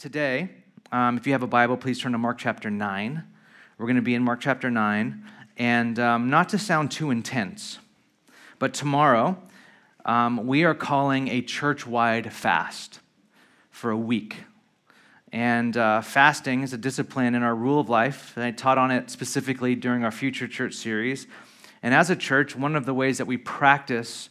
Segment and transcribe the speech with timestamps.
[0.00, 0.48] Today,
[0.92, 3.22] um, if you have a Bible, please turn to Mark chapter 9.
[3.76, 5.22] We're going to be in Mark chapter 9.
[5.58, 7.78] And um, not to sound too intense,
[8.58, 9.36] but tomorrow
[10.06, 13.00] um, we are calling a church wide fast
[13.70, 14.36] for a week.
[15.32, 18.38] And uh, fasting is a discipline in our rule of life.
[18.38, 21.26] I taught on it specifically during our Future Church series.
[21.82, 24.30] And as a church, one of the ways that we practice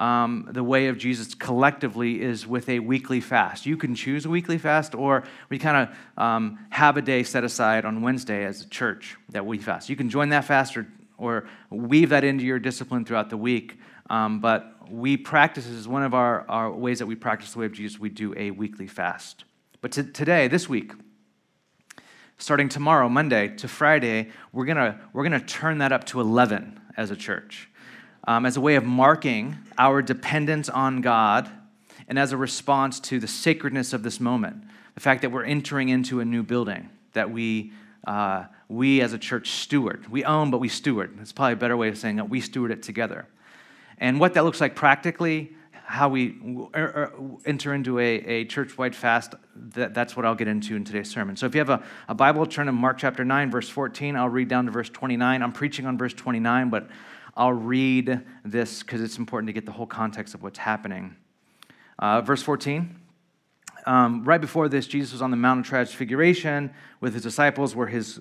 [0.00, 3.66] um, the way of Jesus collectively is with a weekly fast.
[3.66, 7.44] You can choose a weekly fast, or we kind of um, have a day set
[7.44, 9.90] aside on Wednesday as a church that we fast.
[9.90, 10.86] You can join that fast or,
[11.18, 13.78] or weave that into your discipline throughout the week.
[14.08, 17.66] Um, but we practice as one of our, our ways that we practice the way
[17.66, 19.44] of Jesus, we do a weekly fast.
[19.82, 20.92] But to, today, this week,
[22.38, 27.10] starting tomorrow, Monday to Friday, we're gonna, we're gonna turn that up to 11 as
[27.10, 27.69] a church
[28.24, 31.50] um, as a way of marking our dependence on God
[32.08, 34.64] and as a response to the sacredness of this moment.
[34.94, 37.72] The fact that we're entering into a new building that we,
[38.06, 40.08] uh, we as a church steward.
[40.08, 41.18] We own, but we steward.
[41.18, 43.26] That's probably a better way of saying that we steward it together.
[43.98, 45.54] And what that looks like practically,
[45.90, 46.38] how we
[46.72, 47.12] er, er,
[47.44, 51.10] enter into a, a church wide fast, that, that's what I'll get into in today's
[51.10, 51.34] sermon.
[51.36, 54.14] So if you have a, a Bible, turn to Mark chapter 9, verse 14.
[54.14, 55.42] I'll read down to verse 29.
[55.42, 56.88] I'm preaching on verse 29, but
[57.36, 61.16] I'll read this because it's important to get the whole context of what's happening.
[61.98, 62.96] Uh, verse 14.
[63.84, 67.88] Um, right before this, Jesus was on the Mount of Transfiguration with his disciples, where
[67.88, 68.20] his,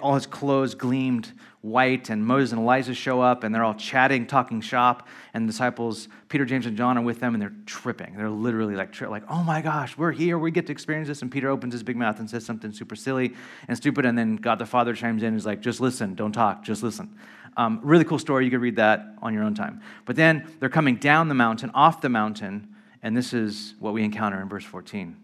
[0.00, 4.26] all his clothes gleamed white, and Moses and Elijah show up, and they're all chatting,
[4.26, 8.16] talking shop, and the disciples, Peter, James, and John, are with them, and they're tripping.
[8.16, 11.22] They're literally like, tri- like, oh my gosh, we're here, we get to experience this.
[11.22, 13.34] And Peter opens his big mouth and says something super silly
[13.68, 16.32] and stupid, and then God the Father chimes in and is like, just listen, don't
[16.32, 17.14] talk, just listen.
[17.56, 18.44] Um, really cool story.
[18.44, 19.82] You could read that on your own time.
[20.04, 24.02] But then they're coming down the mountain, off the mountain, and this is what we
[24.04, 25.16] encounter in verse 14.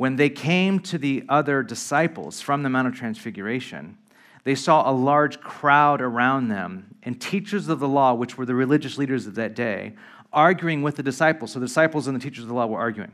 [0.00, 3.98] When they came to the other disciples from the Mount of Transfiguration,
[4.44, 8.54] they saw a large crowd around them and teachers of the law, which were the
[8.54, 9.92] religious leaders of that day,
[10.32, 11.52] arguing with the disciples.
[11.52, 13.12] So the disciples and the teachers of the law were arguing.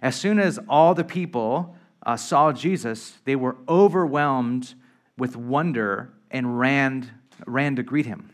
[0.00, 1.76] As soon as all the people
[2.06, 4.72] uh, saw Jesus, they were overwhelmed
[5.18, 7.12] with wonder and ran
[7.44, 8.30] ran to greet him.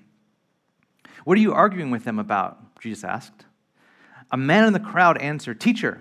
[1.24, 2.78] What are you arguing with them about?
[2.80, 3.44] Jesus asked.
[4.30, 6.00] A man in the crowd answered, Teacher,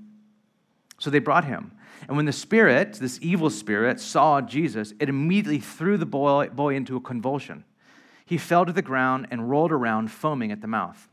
[1.01, 1.71] So they brought him.
[2.07, 6.75] And when the spirit, this evil spirit, saw Jesus, it immediately threw the boy, boy
[6.75, 7.65] into a convulsion.
[8.25, 11.09] He fell to the ground and rolled around, foaming at the mouth.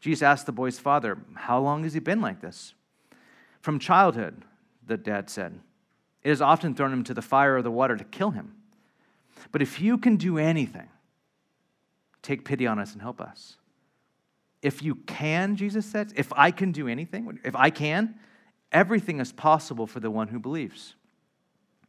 [0.00, 2.72] Jesus asked the boy's father, How long has he been like this?
[3.60, 4.42] From childhood,
[4.86, 5.60] the dad said.
[6.22, 8.54] It has often thrown him to the fire or the water to kill him.
[9.52, 10.88] But if you can do anything,
[12.22, 13.56] Take pity on us and help us.
[14.62, 18.14] If you can, Jesus said, if I can do anything, if I can,
[18.72, 20.94] everything is possible for the one who believes.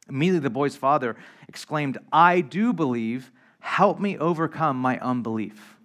[0.09, 1.15] Immediately, the boy's father
[1.47, 3.31] exclaimed, I do believe.
[3.59, 5.77] Help me overcome my unbelief.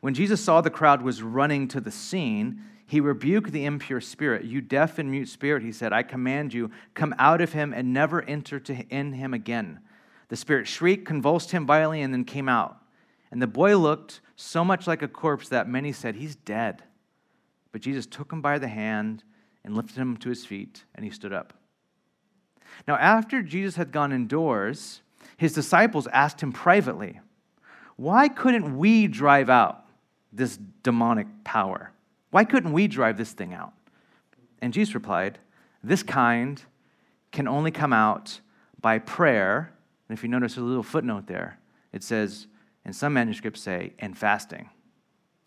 [0.00, 4.44] When Jesus saw the crowd was running to the scene, he rebuked the impure spirit.
[4.44, 7.92] You deaf and mute spirit, he said, I command you, come out of him and
[7.92, 9.80] never enter to in him again.
[10.28, 12.78] The spirit shrieked, convulsed him violently, and then came out.
[13.30, 16.84] And the boy looked so much like a corpse that many said, He's dead.
[17.76, 19.22] But Jesus took him by the hand
[19.62, 21.52] and lifted him to his feet, and he stood up.
[22.88, 25.02] Now, after Jesus had gone indoors,
[25.36, 27.20] his disciples asked him privately,
[27.96, 29.84] Why couldn't we drive out
[30.32, 31.92] this demonic power?
[32.30, 33.74] Why couldn't we drive this thing out?
[34.62, 35.38] And Jesus replied,
[35.84, 36.62] This kind
[37.30, 38.40] can only come out
[38.80, 39.74] by prayer
[40.08, 41.58] and if you notice a little footnote there,
[41.92, 42.46] it says,
[42.86, 44.70] and some manuscripts say, and fasting.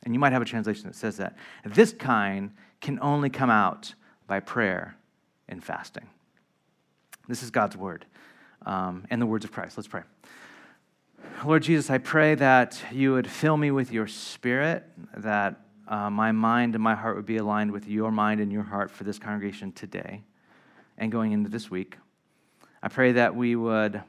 [0.04, 1.36] And you might have a translation that says that.
[1.66, 2.52] This kind
[2.82, 3.94] can only come out
[4.28, 4.96] by prayer
[5.48, 6.08] and fasting.
[7.28, 8.06] This is God's word
[8.66, 9.78] um, and the words of Christ.
[9.78, 10.04] Let's pray.
[11.44, 14.86] Lord Jesus, I pray that you would fill me with your spirit,
[15.18, 18.64] that uh, my mind and my heart would be aligned with your mind and your
[18.64, 20.22] heart for this congregation today
[20.98, 21.98] and going into this week.
[22.82, 24.02] I pray that we would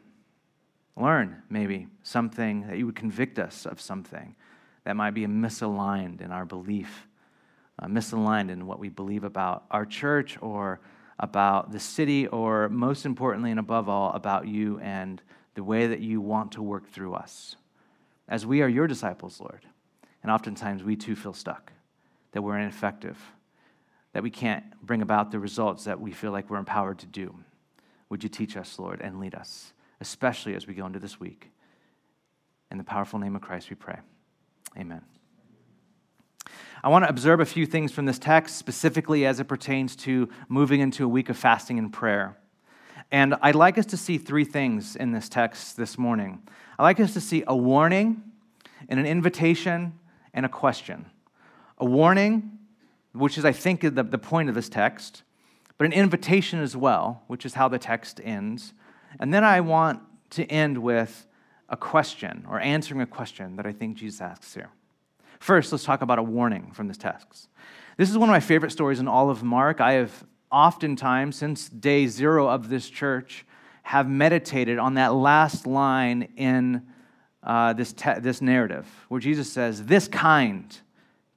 [0.96, 4.37] learn maybe something, that you would convict us of something
[4.84, 7.06] that might be misaligned in our belief,
[7.78, 10.80] uh, misaligned in what we believe about our church or
[11.18, 15.20] about the city, or most importantly and above all, about you and
[15.54, 17.56] the way that you want to work through us.
[18.26, 19.66] As we are your disciples, Lord.
[20.22, 21.72] And oftentimes we too feel stuck,
[22.32, 23.18] that we're ineffective,
[24.12, 27.34] that we can't bring about the results that we feel like we're empowered to do.
[28.08, 31.50] Would you teach us, Lord, and lead us, especially as we go into this week?
[32.70, 33.98] In the powerful name of Christ, we pray.
[34.78, 35.02] Amen.
[36.82, 40.28] I want to observe a few things from this text, specifically as it pertains to
[40.49, 42.38] moving into a week of fasting and prayer.
[43.12, 46.43] And I'd like us to see three things in this text this morning.
[46.78, 48.22] I'd like us to see a warning,
[48.88, 49.99] and an invitation,
[50.32, 51.06] and a question.
[51.78, 52.58] A warning,
[53.12, 55.23] which is, I think, the, the point of this text,
[55.76, 58.73] but an invitation as well, which is how the text ends.
[59.19, 60.00] And then I want
[60.31, 61.26] to end with
[61.70, 64.69] a question or answering a question that I think Jesus asks here.
[65.38, 67.49] First, let's talk about a warning from this text.
[67.96, 69.81] This is one of my favorite stories in all of Mark.
[69.81, 73.46] I have oftentimes, since day zero of this church,
[73.84, 76.82] have meditated on that last line in
[77.43, 80.76] uh, this, te- this narrative where Jesus says, This kind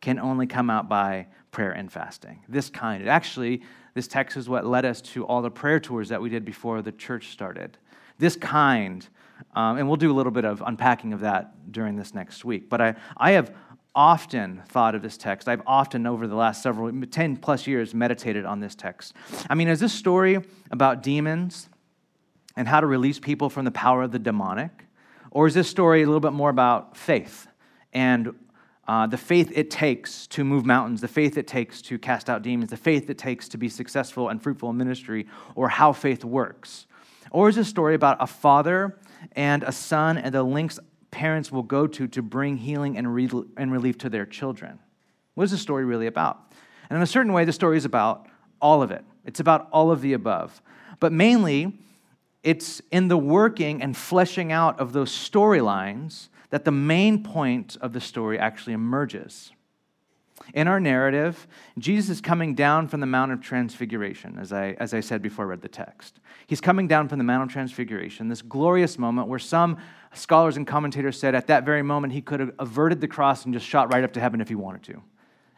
[0.01, 2.41] can only come out by prayer and fasting.
[2.49, 3.07] This kind.
[3.07, 3.61] Actually,
[3.93, 6.81] this text is what led us to all the prayer tours that we did before
[6.81, 7.77] the church started.
[8.17, 9.07] This kind,
[9.55, 12.69] um, and we'll do a little bit of unpacking of that during this next week.
[12.69, 13.53] But I, I have
[13.95, 15.47] often thought of this text.
[15.47, 19.13] I've often, over the last several, 10 plus years, meditated on this text.
[19.49, 20.39] I mean, is this story
[20.71, 21.69] about demons
[22.55, 24.85] and how to release people from the power of the demonic?
[25.31, 27.47] Or is this story a little bit more about faith
[27.91, 28.33] and
[28.87, 32.41] uh, the faith it takes to move mountains, the faith it takes to cast out
[32.41, 35.25] demons, the faith it takes to be successful and fruitful in ministry,
[35.55, 36.85] or how faith works?
[37.31, 38.99] Or is this story about a father
[39.31, 40.79] and a son and the links
[41.11, 44.79] parents will go to to bring healing and, re- and relief to their children.
[45.35, 46.51] What is the story really about?
[46.89, 48.27] And in a certain way, the story is about
[48.59, 49.05] all of it.
[49.25, 50.61] It's about all of the above.
[50.99, 51.79] But mainly,
[52.43, 57.93] it's in the working and fleshing out of those storylines that the main point of
[57.93, 59.51] the story actually emerges.
[60.53, 61.47] In our narrative,
[61.77, 65.45] Jesus is coming down from the Mount of Transfiguration, as I, as I said before
[65.45, 66.19] I read the text.
[66.47, 69.77] He's coming down from the Mount of Transfiguration, this glorious moment where some
[70.13, 73.53] scholars and commentators said at that very moment he could have averted the cross and
[73.53, 75.01] just shot right up to heaven if he wanted to.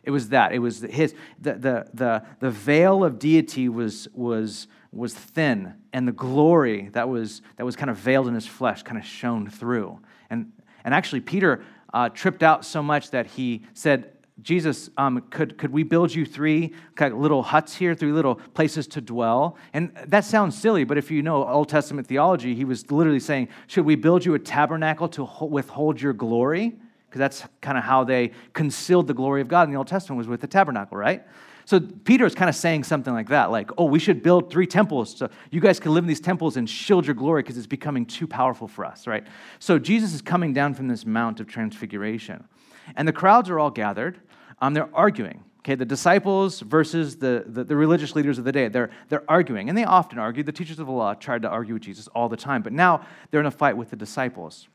[0.04, 0.54] It was that.
[0.54, 6.08] It was his, the, the, the, the veil of deity was, was, was thin, and
[6.08, 9.50] the glory that was, that was kind of veiled in his flesh kind of shone
[9.50, 10.00] through.
[10.30, 10.52] And,
[10.84, 15.72] and actually, Peter uh, tripped out so much that he said, Jesus, um, could, could
[15.72, 19.58] we build you three kind of little huts here, three little places to dwell?
[19.74, 23.48] And that sounds silly, but if you know Old Testament theology, he was literally saying,
[23.68, 26.76] Should we build you a tabernacle to withhold your glory?
[27.08, 30.18] Because that's kind of how they concealed the glory of God in the Old Testament
[30.18, 31.24] was with the tabernacle, right?
[31.64, 34.68] So Peter is kind of saying something like that, like, oh, we should build three
[34.68, 37.66] temples so you guys can live in these temples and shield your glory because it's
[37.68, 39.26] becoming too powerful for us, right?
[39.60, 42.44] So Jesus is coming down from this Mount of Transfiguration.
[42.96, 44.20] And the crowds are all gathered.
[44.60, 45.44] Um, they're arguing.
[45.60, 49.68] Okay, the disciples versus the, the, the, religious leaders of the day, they're, they're arguing.
[49.68, 50.44] And they often argue.
[50.44, 52.62] The teachers of the law tried to argue with Jesus all the time.
[52.62, 54.68] But now they're in a fight with the disciples.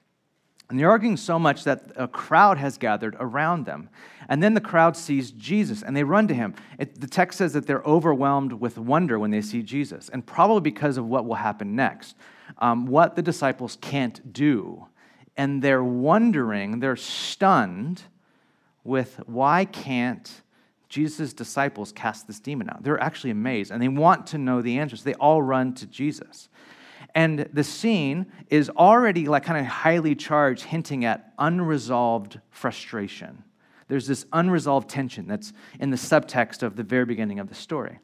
[0.70, 3.88] And they're arguing so much that a crowd has gathered around them.
[4.28, 6.54] And then the crowd sees Jesus and they run to him.
[6.78, 10.60] It, the text says that they're overwhelmed with wonder when they see Jesus, and probably
[10.60, 12.16] because of what will happen next,
[12.58, 14.86] um, what the disciples can't do.
[15.36, 18.02] And they're wondering, they're stunned
[18.84, 20.42] with why can't
[20.88, 22.82] Jesus' disciples cast this demon out?
[22.82, 25.02] They're actually amazed and they want to know the answers.
[25.02, 26.48] They all run to Jesus.
[27.14, 33.44] And the scene is already like kind of highly charged, hinting at unresolved frustration.
[33.88, 37.98] There's this unresolved tension that's in the subtext of the very beginning of the story.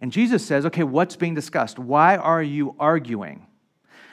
[0.00, 1.78] And Jesus says, Okay, what's being discussed?
[1.78, 3.46] Why are you arguing?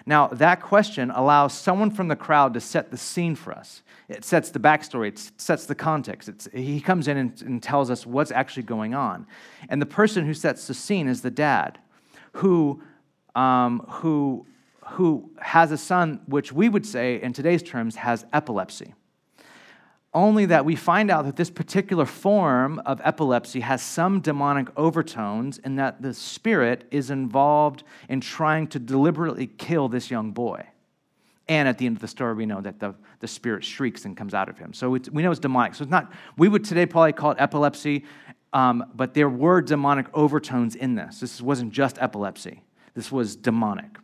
[0.10, 3.84] Now, that question allows someone from the crowd to set the scene for us.
[4.08, 6.28] It sets the backstory, it sets the context.
[6.28, 9.28] It's, he comes in and, and tells us what's actually going on.
[9.70, 11.78] And the person who sets the scene is the dad,
[12.32, 12.82] who,
[13.36, 14.48] um, who,
[14.84, 18.96] who has a son, which we would say in today's terms has epilepsy
[20.14, 25.60] only that we find out that this particular form of epilepsy has some demonic overtones
[25.64, 30.66] and that the spirit is involved in trying to deliberately kill this young boy.
[31.48, 34.16] And at the end of the story, we know that the, the spirit shrieks and
[34.16, 34.74] comes out of him.
[34.74, 35.76] So we know it's demonic.
[35.76, 38.06] So it's not, we would today probably call it epilepsy,
[38.54, 41.20] um, but there were demonic overtones in this.
[41.20, 42.64] This wasn't just epilepsy,
[42.96, 43.98] this was demonic.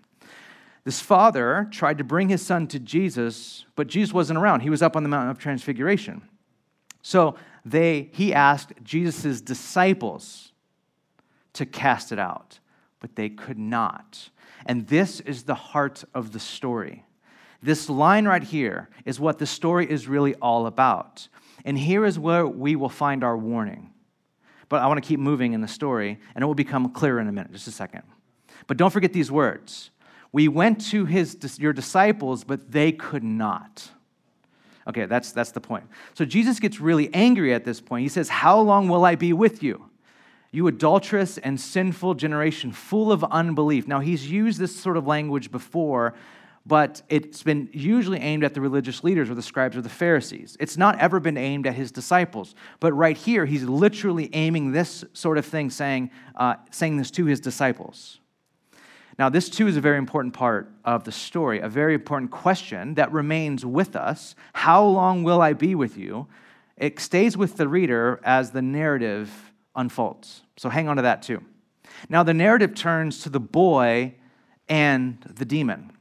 [0.85, 4.61] This father tried to bring his son to Jesus, but Jesus wasn't around.
[4.61, 6.21] He was up on the mountain of transfiguration.
[7.01, 10.53] So they, he asked Jesus' disciples
[11.53, 12.59] to cast it out,
[12.99, 14.29] but they could not.
[14.67, 17.03] And this is the heart of the story.
[17.63, 21.27] This line right here is what the story is really all about.
[21.63, 23.91] And here is where we will find our warning.
[24.69, 27.27] But I want to keep moving in the story, and it will become clearer in
[27.27, 28.03] a minute, just a second.
[28.67, 29.89] But don't forget these words.
[30.35, 33.89] We went to his, your disciples, but they could not.
[34.85, 35.85] Okay, that's, that's the point.
[36.13, 38.01] So Jesus gets really angry at this point.
[38.01, 39.89] He says, How long will I be with you?
[40.51, 43.87] You adulterous and sinful generation, full of unbelief.
[43.87, 46.15] Now, he's used this sort of language before,
[46.65, 50.57] but it's been usually aimed at the religious leaders or the scribes or the Pharisees.
[50.59, 52.55] It's not ever been aimed at his disciples.
[52.81, 57.23] But right here, he's literally aiming this sort of thing, saying, uh, saying this to
[57.23, 58.19] his disciples.
[59.17, 62.95] Now, this too is a very important part of the story, a very important question
[62.95, 64.35] that remains with us.
[64.53, 66.27] How long will I be with you?
[66.75, 70.41] It stays with the reader as the narrative unfolds.
[70.57, 71.41] So hang on to that too.
[72.09, 74.15] Now, the narrative turns to the boy
[74.67, 75.91] and the demon.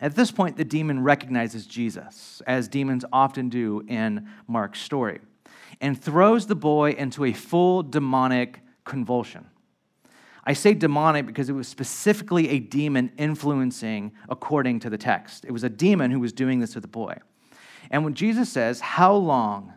[0.00, 5.20] At this point, the demon recognizes Jesus, as demons often do in Mark's story,
[5.80, 9.46] and throws the boy into a full demonic convulsion.
[10.46, 15.44] I say demonic because it was specifically a demon influencing according to the text.
[15.44, 17.16] It was a demon who was doing this to the boy.
[17.90, 19.72] And when Jesus says, How long?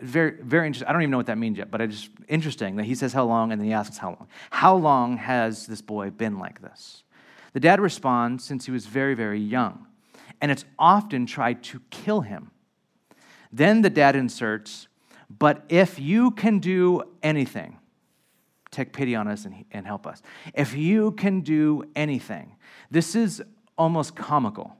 [0.00, 0.88] Very, very interesting.
[0.88, 3.24] I don't even know what that means yet, but it's interesting that he says how
[3.24, 4.26] long and then he asks how long.
[4.50, 7.04] How long has this boy been like this?
[7.52, 9.86] The dad responds, Since he was very, very young.
[10.40, 12.50] And it's often tried to kill him.
[13.52, 14.88] Then the dad inserts,
[15.28, 17.78] But if you can do anything,
[18.72, 20.22] take pity on us and, and help us.
[20.54, 22.56] If you can do anything,
[22.90, 23.42] this is
[23.78, 24.76] almost comical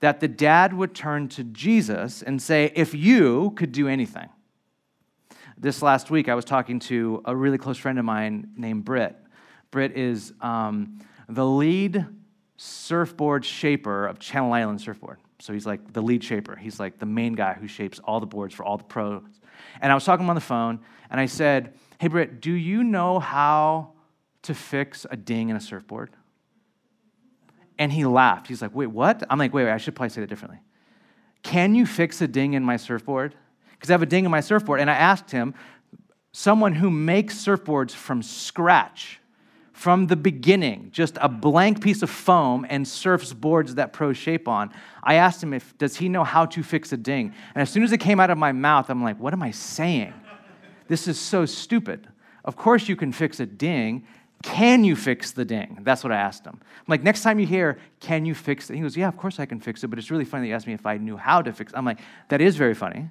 [0.00, 4.28] that the dad would turn to Jesus and say, If you could do anything.
[5.56, 9.14] This last week, I was talking to a really close friend of mine named Britt.
[9.70, 12.06] Britt is um, the lead
[12.56, 15.18] surfboard shaper of Channel Island Surfboard.
[15.38, 16.56] So he's like the lead shaper.
[16.56, 19.22] He's like the main guy who shapes all the boards for all the pros.
[19.82, 22.50] And I was talking to him on the phone, and I said, Hey, Britt, do
[22.50, 23.90] you know how
[24.44, 26.08] to fix a ding in a surfboard?
[27.78, 28.46] And he laughed.
[28.46, 29.22] He's like, Wait, what?
[29.28, 30.60] I'm like, Wait, wait, I should probably say that differently.
[31.42, 33.34] Can you fix a ding in my surfboard?
[33.72, 34.80] Because I have a ding in my surfboard.
[34.80, 35.52] And I asked him,
[36.32, 39.20] someone who makes surfboards from scratch,
[39.74, 44.48] from the beginning, just a blank piece of foam and surfs boards that pro shape
[44.48, 44.72] on.
[45.02, 47.34] I asked him if does he know how to fix a ding.
[47.54, 49.50] And as soon as it came out of my mouth, I'm like, what am I
[49.50, 50.14] saying?
[50.90, 52.08] This is so stupid.
[52.44, 54.04] Of course, you can fix a ding.
[54.42, 55.78] Can you fix the ding?
[55.82, 56.58] That's what I asked him.
[56.60, 58.74] I'm like, next time you hear, can you fix it?
[58.74, 60.54] He goes, yeah, of course I can fix it, but it's really funny that you
[60.56, 61.78] asked me if I knew how to fix it.
[61.78, 63.08] I'm like, that is very funny.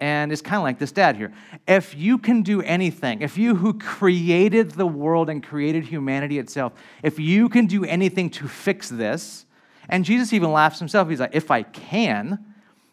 [0.00, 1.32] and it's kind of like this dad here.
[1.68, 6.72] If you can do anything, if you who created the world and created humanity itself,
[7.04, 9.46] if you can do anything to fix this,
[9.88, 12.44] and Jesus even laughs himself, he's like, if I can,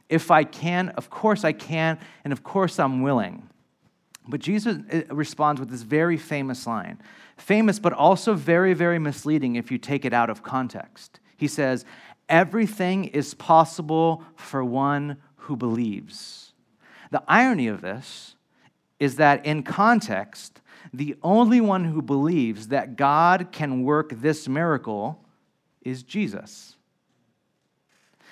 [0.09, 3.47] if I can, of course I can, and of course I'm willing.
[4.27, 7.01] But Jesus uh, responds with this very famous line
[7.37, 11.21] famous, but also very, very misleading if you take it out of context.
[11.37, 11.85] He says,
[12.27, 16.51] Everything is possible for one who believes.
[17.11, 18.35] The irony of this
[18.99, 20.61] is that in context,
[20.93, 25.23] the only one who believes that God can work this miracle
[25.81, 26.75] is Jesus.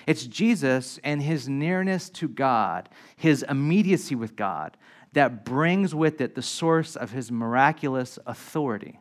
[0.07, 4.77] It's Jesus and his nearness to God, his immediacy with God,
[5.11, 8.99] that brings with it the source of his miraculous authority.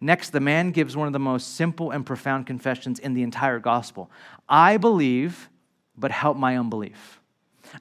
[0.00, 3.58] Next, the man gives one of the most simple and profound confessions in the entire
[3.58, 4.10] gospel
[4.48, 5.50] I believe,
[5.96, 7.20] but help my unbelief.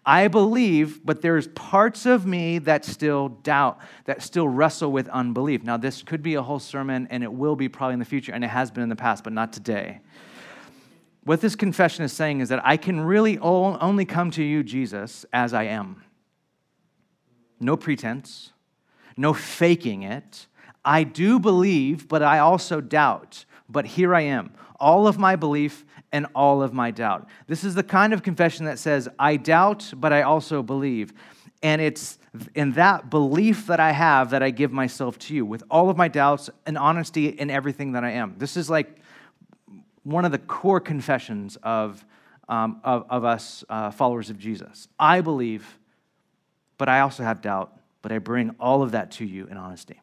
[0.05, 5.63] I believe, but there's parts of me that still doubt, that still wrestle with unbelief.
[5.63, 8.33] Now, this could be a whole sermon, and it will be probably in the future,
[8.33, 10.01] and it has been in the past, but not today.
[11.25, 15.25] What this confession is saying is that I can really only come to you, Jesus,
[15.33, 16.03] as I am.
[17.59, 18.51] No pretense,
[19.17, 20.45] no faking it.
[20.83, 23.45] I do believe, but I also doubt.
[23.67, 27.27] But here I am, all of my belief and all of my doubt.
[27.47, 31.11] This is the kind of confession that says, I doubt, but I also believe.
[31.63, 32.19] And it's
[32.53, 35.97] in that belief that I have that I give myself to you with all of
[35.97, 38.35] my doubts and honesty in everything that I am.
[38.37, 38.99] This is like
[40.05, 42.05] one of the core confessions of,
[42.47, 44.87] um, of, of, us uh, followers of Jesus.
[44.97, 45.79] I believe,
[46.77, 49.99] but I also have doubt, but I bring all of that to you in honesty.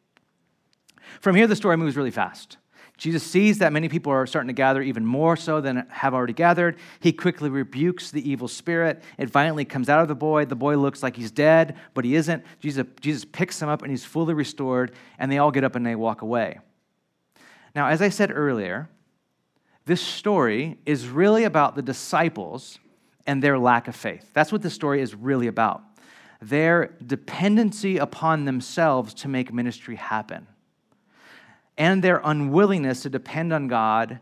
[1.21, 2.59] From here, the story moves really fast.
[2.99, 6.32] Jesus sees that many people are starting to gather even more so than have already
[6.32, 6.76] gathered.
[7.00, 9.02] He quickly rebukes the evil spirit.
[9.18, 10.44] It violently comes out of the boy.
[10.44, 12.44] The boy looks like he's dead, but he isn't.
[12.61, 15.87] Jesus, Jesus picks him up and he's fully restored, and they all get up and
[15.87, 16.59] they walk away.
[17.75, 18.88] Now, as I said earlier,
[19.85, 22.79] this story is really about the disciples
[23.27, 24.31] and their lack of faith.
[24.33, 25.83] That's what the story is really about.
[26.41, 30.47] Their dependency upon themselves to make ministry happen,
[31.79, 34.21] and their unwillingness to depend on God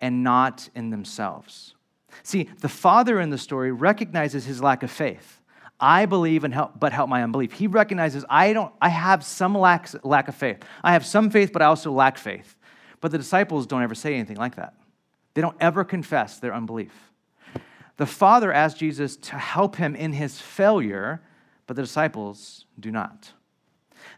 [0.00, 1.74] and not in themselves.
[2.22, 5.40] See, the father in the story recognizes his lack of faith.
[5.78, 7.52] I believe and help, but help my unbelief.
[7.52, 8.72] He recognizes I don't.
[8.82, 10.58] I have some lack, lack of faith.
[10.84, 12.56] I have some faith, but I also lack faith.
[13.00, 14.74] But the disciples don't ever say anything like that.
[15.34, 17.12] They don't ever confess their unbelief.
[17.96, 21.22] The Father asked Jesus to help him in his failure,
[21.66, 23.32] but the disciples do not.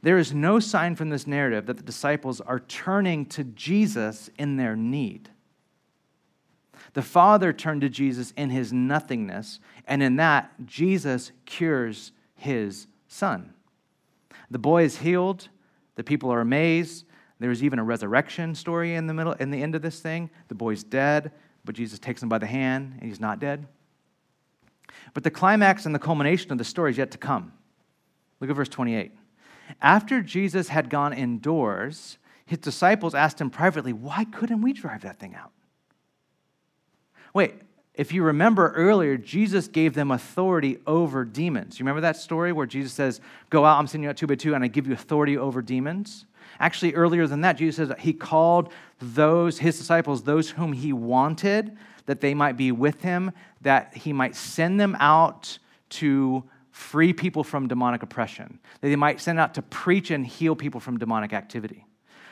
[0.02, 4.56] There is no sign from this narrative that the disciples are turning to Jesus in
[4.56, 5.30] their need.
[6.94, 13.54] The Father turned to Jesus in his nothingness, and in that, Jesus cures his son.
[14.50, 15.48] The boy is healed,
[15.94, 17.06] the people are amazed,
[17.42, 20.30] there's even a resurrection story in the middle, in the end of this thing.
[20.48, 21.32] The boy's dead,
[21.64, 23.66] but Jesus takes him by the hand, and he's not dead.
[25.14, 27.52] But the climax and the culmination of the story is yet to come.
[28.40, 29.12] Look at verse 28.
[29.80, 35.18] After Jesus had gone indoors, his disciples asked him privately, Why couldn't we drive that
[35.18, 35.52] thing out?
[37.34, 37.54] Wait,
[37.94, 41.78] if you remember earlier, Jesus gave them authority over demons.
[41.78, 43.20] You remember that story where Jesus says,
[43.50, 45.62] Go out, I'm sending you out two by two, and I give you authority over
[45.62, 46.26] demons?
[46.62, 51.76] Actually, earlier than that, Jesus says he called those, his disciples, those whom he wanted,
[52.06, 55.58] that they might be with him, that he might send them out
[55.90, 60.54] to free people from demonic oppression, that they might send out to preach and heal
[60.54, 61.84] people from demonic activity.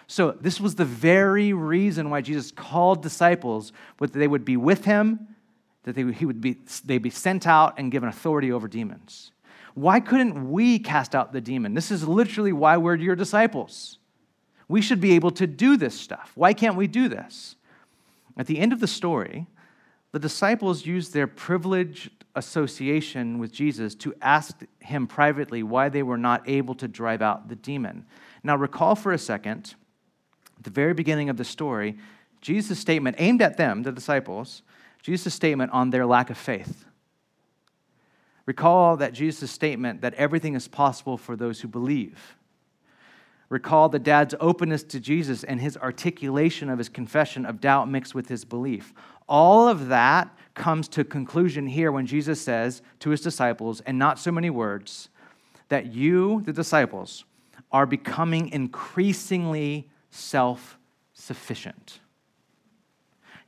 [0.07, 4.85] So, this was the very reason why Jesus called disciples, that they would be with
[4.85, 5.27] him,
[5.83, 9.33] that they, he would be, they'd be sent out and given authority over demons.
[9.75, 11.75] Why couldn't we cast out the demon?
[11.75, 13.99] This is literally why we're your disciples.
[14.71, 16.31] We should be able to do this stuff.
[16.37, 17.57] Why can't we do this?
[18.37, 19.49] At the end of the story,
[20.13, 26.17] the disciples used their privileged association with Jesus to ask him privately why they were
[26.17, 28.07] not able to drive out the demon.
[28.45, 29.75] Now, recall for a second,
[30.57, 31.99] at the very beginning of the story,
[32.41, 34.63] Jesus' statement aimed at them, the disciples,
[35.03, 36.85] Jesus' statement on their lack of faith.
[38.47, 42.37] Recall that Jesus' statement that everything is possible for those who believe.
[43.51, 48.15] Recall the dad's openness to Jesus and his articulation of his confession of doubt mixed
[48.15, 48.95] with his belief.
[49.29, 54.21] All of that comes to conclusion here when Jesus says to his disciples, and not
[54.21, 55.09] so many words,
[55.69, 57.25] that you, the disciples,
[57.73, 60.79] are becoming increasingly self
[61.13, 62.01] sufficient.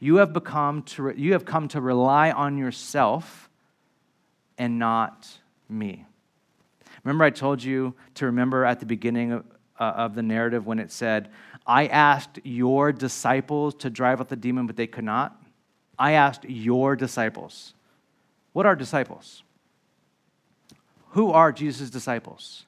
[0.01, 3.49] You have, become to, you have come to rely on yourself
[4.59, 5.29] and not
[5.69, 6.07] me.
[7.05, 9.45] Remember, I told you to remember at the beginning
[9.83, 11.29] of, uh, of the narrative when it said,
[11.67, 15.41] I asked your disciples to drive out the demon, but they could not?
[15.99, 17.75] I asked your disciples.
[18.53, 19.43] What are disciples?
[21.11, 22.65] Who are Jesus' disciples?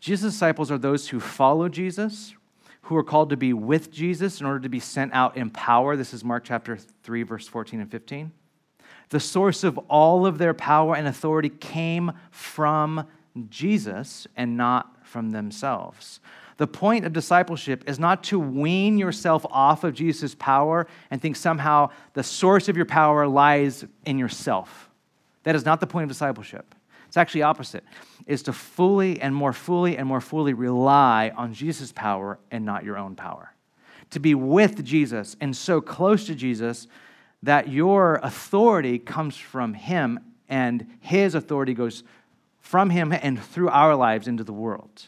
[0.00, 2.34] Jesus' disciples are those who follow Jesus,
[2.82, 5.96] who are called to be with Jesus in order to be sent out in power.
[5.96, 8.32] This is Mark chapter 3, verse 14 and 15.
[9.08, 13.06] The source of all of their power and authority came from
[13.50, 16.20] Jesus and not from themselves.
[16.56, 21.36] The point of discipleship is not to wean yourself off of Jesus' power and think
[21.36, 24.88] somehow the source of your power lies in yourself.
[25.42, 26.74] That is not the point of discipleship.
[27.06, 27.84] It's actually opposite.
[28.26, 32.84] Is to fully and more fully and more fully rely on Jesus' power and not
[32.84, 33.52] your own power.
[34.10, 36.88] To be with Jesus and so close to Jesus
[37.42, 42.02] that your authority comes from him and his authority goes
[42.66, 45.04] from him and through our lives into the world.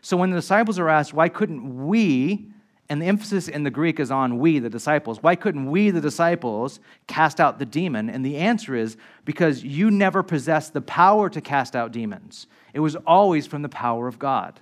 [0.00, 2.48] So when the disciples are asked, why couldn't we,
[2.88, 6.00] and the emphasis in the Greek is on we, the disciples, why couldn't we, the
[6.00, 8.10] disciples, cast out the demon?
[8.10, 12.48] And the answer is because you never possessed the power to cast out demons.
[12.74, 14.58] It was always from the power of God.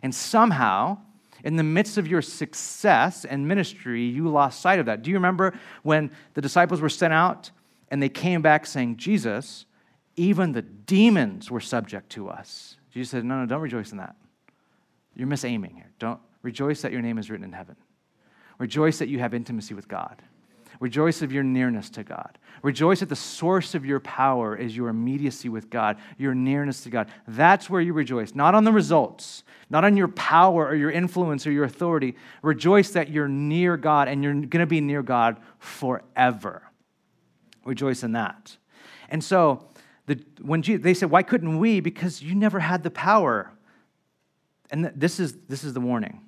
[0.00, 0.98] And somehow,
[1.42, 5.02] in the midst of your success and ministry, you lost sight of that.
[5.02, 7.50] Do you remember when the disciples were sent out
[7.90, 9.66] and they came back saying, Jesus,
[10.18, 12.76] even the demons were subject to us.
[12.90, 14.16] Jesus said, No, no, don't rejoice in that.
[15.14, 15.90] You're misaiming here.
[15.98, 17.76] Don't rejoice that your name is written in heaven.
[18.58, 20.22] Rejoice that you have intimacy with God.
[20.80, 22.38] Rejoice of your nearness to God.
[22.62, 26.90] Rejoice that the source of your power is your immediacy with God, your nearness to
[26.90, 27.08] God.
[27.26, 31.46] That's where you rejoice, not on the results, not on your power or your influence
[31.46, 32.16] or your authority.
[32.42, 36.62] Rejoice that you're near God and you're going to be near God forever.
[37.64, 38.56] Rejoice in that.
[39.08, 39.68] And so,
[40.08, 41.80] the, when Jesus, they said, Why couldn't we?
[41.80, 43.52] Because you never had the power.
[44.70, 46.22] And this is, this is the warning.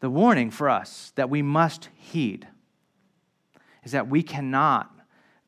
[0.00, 2.46] The warning for us that we must heed
[3.82, 4.94] is that we cannot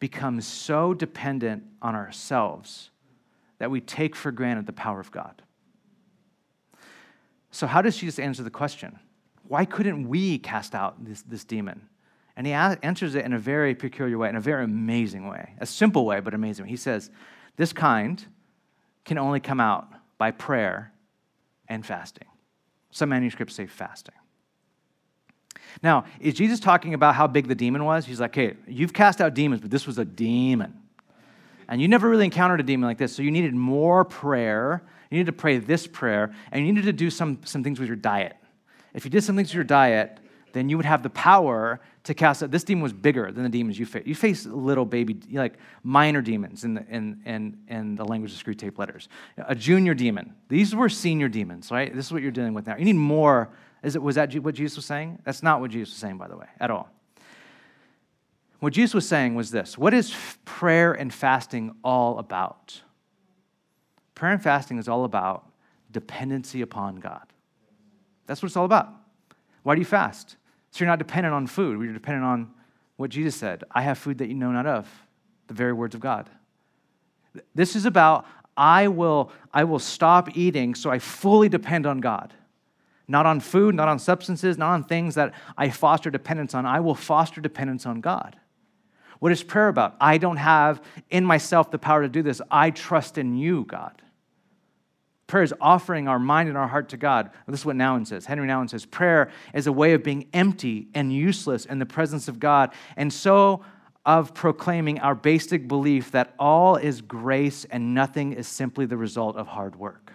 [0.00, 2.90] become so dependent on ourselves
[3.58, 5.42] that we take for granted the power of God.
[7.50, 8.98] So, how does Jesus answer the question?
[9.46, 11.88] Why couldn't we cast out this, this demon?
[12.40, 15.66] And he answers it in a very peculiar way, in a very amazing way, a
[15.66, 16.64] simple way, but amazing.
[16.64, 17.11] He says,
[17.57, 18.24] This kind
[19.05, 20.90] can only come out by prayer
[21.68, 22.26] and fasting.
[22.92, 24.14] Some manuscripts say fasting.
[25.83, 28.07] Now, is Jesus talking about how big the demon was?
[28.07, 30.72] He's like, hey, you've cast out demons, but this was a demon.
[31.68, 34.83] And you never really encountered a demon like this, so you needed more prayer.
[35.11, 37.87] You needed to pray this prayer, and you needed to do some, some things with
[37.87, 38.35] your diet.
[38.94, 40.20] If you did some things with your diet,
[40.52, 42.50] then you would have the power to cast out.
[42.50, 44.04] This demon was bigger than the demons you face.
[44.06, 48.42] You face little baby, like minor demons in the, in, in, in the language of
[48.42, 49.08] Screwtape Letters.
[49.36, 50.34] A junior demon.
[50.48, 51.94] These were senior demons, right?
[51.94, 52.76] This is what you're dealing with now.
[52.76, 53.50] You need more
[53.82, 55.20] is it, was that what Jesus was saying?
[55.24, 56.90] That's not what Jesus was saying, by the way, at all.
[58.58, 62.82] What Jesus was saying was this What is prayer and fasting all about?
[64.14, 65.46] Prayer and fasting is all about
[65.90, 67.26] dependency upon God.
[68.26, 68.92] That's what it's all about.
[69.62, 70.36] Why do you fast?
[70.70, 72.50] So you're not dependent on food, you're dependent on
[72.96, 74.88] what Jesus said I have food that you know not of,
[75.46, 76.28] the very words of God.
[77.54, 82.35] This is about I will, I will stop eating so I fully depend on God
[83.11, 86.64] not on food, not on substances, not on things that I foster dependence on.
[86.64, 88.37] I will foster dependence on God.
[89.18, 89.96] What is prayer about?
[90.00, 90.80] I don't have
[91.11, 92.40] in myself the power to do this.
[92.50, 94.00] I trust in you, God.
[95.30, 97.30] Prayer is offering our mind and our heart to God.
[97.46, 98.26] This is what Nouwen says.
[98.26, 102.26] Henri Nouwen says prayer is a way of being empty and useless in the presence
[102.26, 103.64] of God, and so
[104.04, 109.36] of proclaiming our basic belief that all is grace and nothing is simply the result
[109.36, 110.12] of hard work.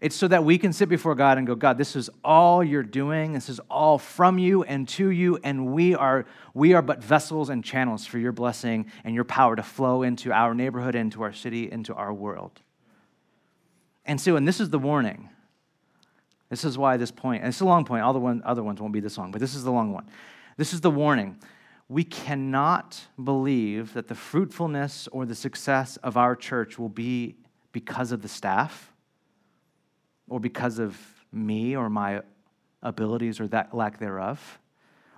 [0.00, 2.82] It's so that we can sit before God and go, God, this is all you're
[2.82, 3.34] doing.
[3.34, 7.50] This is all from you and to you, and we are, we are but vessels
[7.50, 11.34] and channels for your blessing and your power to flow into our neighborhood, into our
[11.34, 12.62] city, into our world.
[14.04, 15.30] And so, and this is the warning.
[16.50, 18.80] This is why this point, and it's a long point, all the one, other ones
[18.80, 20.08] won't be this long, but this is the long one.
[20.56, 21.38] This is the warning.
[21.88, 27.36] We cannot believe that the fruitfulness or the success of our church will be
[27.72, 28.92] because of the staff
[30.28, 30.98] or because of
[31.32, 32.22] me or my
[32.82, 34.58] abilities or that lack thereof,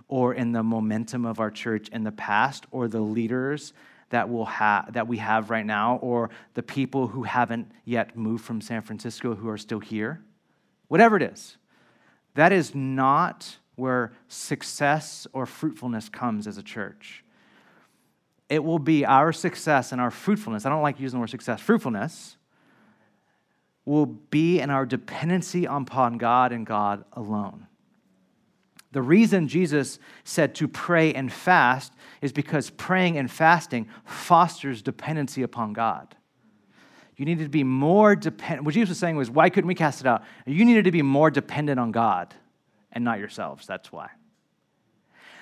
[0.08, 3.72] or in the momentum of our church in the past, or the leaders
[4.10, 8.44] that, we'll ha- that we have right now, or the people who haven't yet moved
[8.44, 10.22] from San Francisco who are still here.
[10.88, 11.56] Whatever it is,
[12.34, 17.24] that is not where success or fruitfulness comes as a church.
[18.48, 20.64] It will be our success and our fruitfulness.
[20.64, 22.36] I don't like using the word success, fruitfulness
[23.86, 27.66] will be in our dependency upon God and God alone.
[28.92, 35.42] The reason Jesus said to pray and fast is because praying and fasting fosters dependency
[35.42, 36.14] upon God.
[37.16, 38.64] You needed to be more dependent.
[38.64, 40.22] What Jesus was saying was, why couldn't we cast it out?
[40.46, 42.34] You needed to be more dependent on God
[42.92, 43.66] and not yourselves.
[43.66, 44.10] That's why.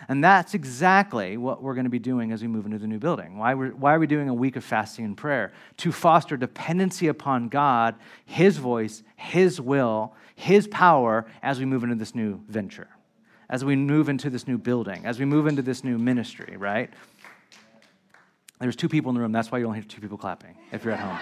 [0.09, 2.99] And that's exactly what we're going to be doing as we move into the new
[2.99, 3.39] building.
[3.39, 5.53] Why, why are we doing a week of fasting and prayer?
[5.79, 11.95] To foster dependency upon God, His voice, His will, His power as we move into
[11.97, 12.89] this new venture,
[13.49, 16.91] as we move into this new building, as we move into this new ministry, right?
[18.61, 19.33] There's two people in the room.
[19.33, 21.19] That's why you only hear two people clapping if you're at home.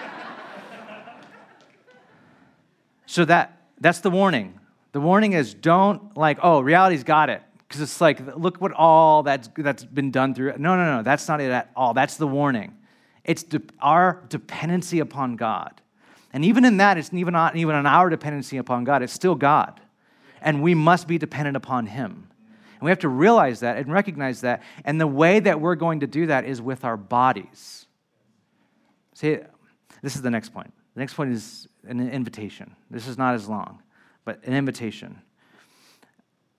[3.05, 4.59] so that, that's the warning.
[4.93, 9.23] The warning is don't like, oh, reality's got it because it's like, look what all
[9.23, 10.53] that's, that's been done through.
[10.57, 11.93] No, no, no, that's not it at all.
[11.93, 12.77] That's the warning.
[13.23, 15.81] It's de- our dependency upon God.
[16.31, 19.35] And even in that, it's even not even on our dependency upon God, it's still
[19.35, 19.79] God.
[20.43, 22.27] And we must be dependent upon Him.
[22.73, 24.61] And we have to realize that and recognize that.
[24.85, 27.87] And the way that we're going to do that is with our bodies.
[29.13, 29.39] See,
[30.01, 30.71] this is the next point.
[30.93, 32.75] The next point is an invitation.
[32.91, 33.81] This is not as long,
[34.25, 35.21] but an invitation.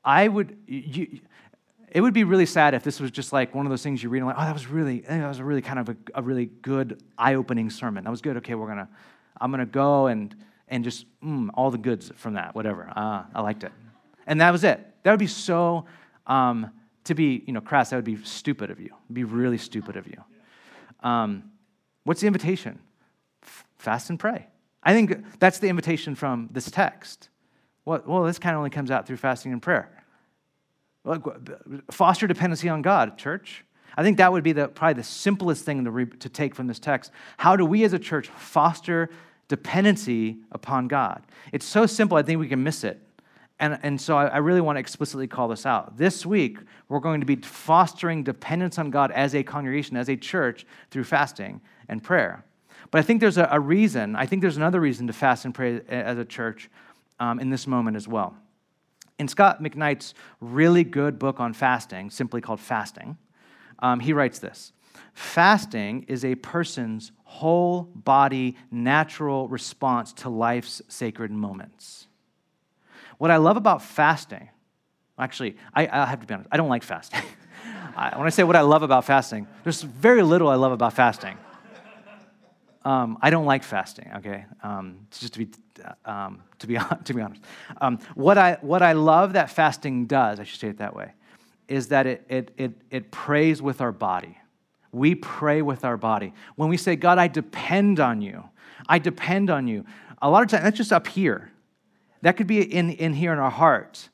[0.05, 1.21] I would, you,
[1.91, 4.09] it would be really sad if this was just like one of those things you
[4.09, 5.97] read and like, oh, that was really, eh, that was a really kind of a,
[6.17, 8.05] a really good, eye-opening sermon.
[8.05, 8.37] That was good.
[8.39, 8.89] Okay, we're gonna,
[9.41, 10.35] I'm gonna go and
[10.69, 12.91] and just mm, all the goods from that, whatever.
[12.95, 13.73] Uh, I liked it,
[14.27, 14.81] and that was it.
[15.03, 15.87] That would be so
[16.27, 16.71] um,
[17.05, 18.87] To be, you know, crass, that would be stupid of you.
[18.87, 20.25] It'd be really stupid of you.
[21.07, 21.53] Um,
[22.05, 22.79] what's the invitation?
[23.43, 24.49] F- fast and pray.
[24.83, 27.29] I think that's the invitation from this text.
[27.85, 29.91] Well, well this kind of only comes out through fasting and prayer.
[31.91, 33.67] Foster dependency on God, church.
[33.99, 36.67] I think that would be the, probably the simplest thing to, re, to take from
[36.67, 37.13] this text.
[37.37, 39.11] How do we as a church foster
[39.49, 41.23] dependency upon God?
[41.53, 43.01] It's so simple, I think we can miss it.
[43.61, 45.97] And, and so I, I really want to explicitly call this out.
[45.97, 50.17] This week, we're going to be fostering dependence on God as a congregation, as a
[50.17, 52.45] church, through fasting and prayer.
[52.91, 55.55] But I think there's a, a reason, I think there's another reason to fast and
[55.55, 56.69] pray as a church
[57.21, 58.37] um, in this moment as well.
[59.19, 63.17] In Scot McKnight's really good book on fasting, simply called Fasting,
[63.79, 64.73] um, he writes this
[65.13, 72.07] Fasting is a person's whole body natural response to life's sacred moments.
[73.19, 74.51] What I love about fasting,
[75.19, 77.23] actually, I, I have to be honest, I don't like fasting.
[77.95, 81.39] When I say what I love about fasting, there's very little I love about fasting.
[82.85, 84.11] Um, I don't like fasting.
[84.17, 85.49] Okay, um, just to be
[86.05, 87.41] um, to be to be honest,
[87.81, 91.13] um, what I what I love that fasting does, I should say it that way,
[91.69, 94.39] is that it it it, it prays with our body.
[94.95, 98.45] We pray with our body when we say, God, I depend on you.
[98.89, 99.85] I depend on you.
[100.23, 101.51] A lot of times that's just up here.
[102.23, 104.09] That could be in, in here in our heart.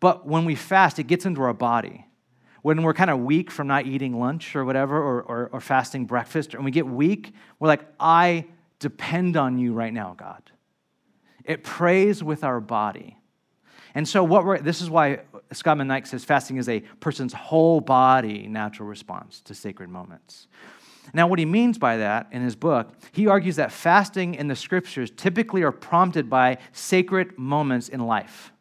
[0.00, 2.06] But when we fast, it gets into our body
[2.64, 6.06] when we're kind of weak from not eating lunch or whatever, or, or, or fasting
[6.06, 8.46] breakfast, and we get weak, we're like, I
[8.78, 10.42] depend on you right now, God.
[11.44, 13.18] It prays with our body.
[13.94, 15.20] And so, what we're, this is why
[15.52, 20.48] Scot McKnight says fasting is a person's whole body natural response to sacred moments.
[21.12, 24.56] Now, what he means by that in his book, he argues that fasting in the
[24.56, 28.52] scriptures typically are prompted by sacred moments in life.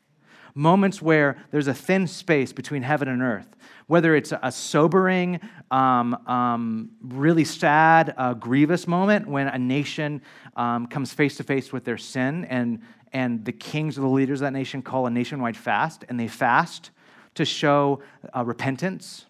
[0.55, 3.47] Moments where there's a thin space between heaven and earth,
[3.87, 5.39] whether it's a sobering,
[5.71, 10.21] um, um, really sad, uh, grievous moment when a nation
[10.55, 12.81] um, comes face to face with their sin, and,
[13.13, 16.27] and the kings or the leaders of that nation call a nationwide fast, and they
[16.27, 16.91] fast
[17.35, 18.01] to show
[18.35, 19.25] uh, repentance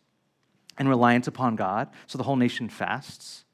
[0.78, 1.90] and reliance upon God.
[2.08, 3.46] So the whole nation fasts.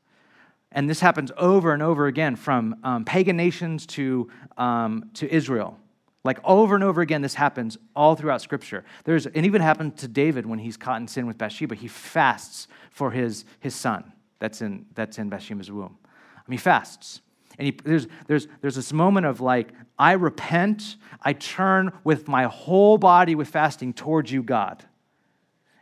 [0.72, 5.78] And this happens over and over again from um, pagan nations to, um, to Israel.
[6.24, 8.84] Like over and over again, this happens all throughout Scripture.
[9.06, 11.76] There's, it even happened to David when he's caught in sin with Bathsheba.
[11.76, 15.98] He fasts for his, his son that's in, that's in Bathsheba's womb.
[16.06, 17.22] I mean, he fasts.
[17.60, 22.46] And he, there's, there's, there's this moment of like, I repent, I turn with my
[22.46, 24.84] whole body with fasting towards you, God.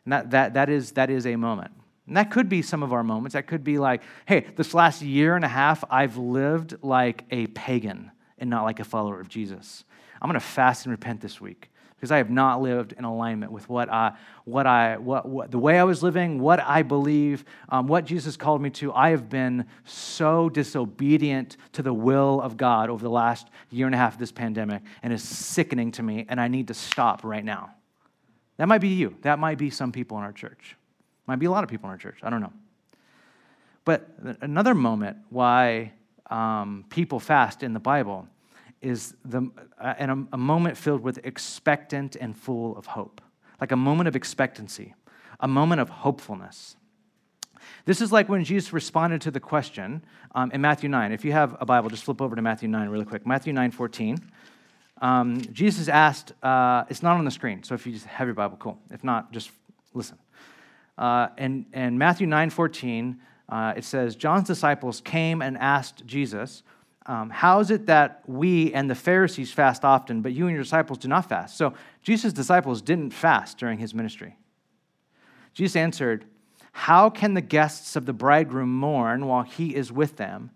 [0.04, 1.72] And that, that, that, is, that is a moment.
[2.08, 3.34] And that could be some of our moments.
[3.34, 7.46] That could be like, hey, this last year and a half, I've lived like a
[7.48, 9.84] pagan and not like a follower of Jesus.
[10.20, 13.52] I'm going to fast and repent this week because I have not lived in alignment
[13.52, 14.14] with what I,
[14.46, 18.38] what I, what, what the way I was living, what I believe, um, what Jesus
[18.38, 18.94] called me to.
[18.94, 23.96] I have been so disobedient to the will of God over the last year and
[23.96, 27.24] a half of this pandemic, and it's sickening to me, and I need to stop
[27.24, 27.72] right now.
[28.58, 29.16] That might be you.
[29.22, 30.76] That might be some people in our church.
[31.26, 32.20] Might be a lot of people in our church.
[32.22, 32.54] I don't know.
[33.86, 34.08] But
[34.42, 35.94] another moment why
[36.30, 38.28] um, people fast in the Bible
[38.82, 43.22] is the, uh, in a, a moment filled with expectant and full of hope,
[43.60, 44.94] like a moment of expectancy,
[45.40, 46.76] a moment of hopefulness.
[47.86, 50.04] This is like when Jesus responded to the question
[50.36, 51.12] um, in Matthew 9.
[51.12, 53.26] If you have a Bible, just flip over to Matthew 9 really quick.
[53.26, 54.18] Matthew 9 14.
[55.00, 58.34] Um, Jesus asked, uh, it's not on the screen, so if you just have your
[58.34, 58.80] Bible, cool.
[58.90, 59.52] If not, just
[59.94, 60.18] listen.
[60.98, 66.64] Uh, and, and Matthew 9 14, uh, it says, John's disciples came and asked Jesus,
[67.08, 70.64] um, How is it that we and the Pharisees fast often, but you and your
[70.64, 71.58] disciples do not fast?
[71.58, 74.38] So Jesus' disciples didn't fast during his ministry.
[75.54, 76.26] Jesus answered,
[76.72, 80.52] How can the guests of the bridegroom mourn while he is with them?